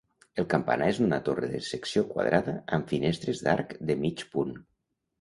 [0.43, 4.61] El campanar és una torre de secció quadrada amb finestres d'arc de mig punt.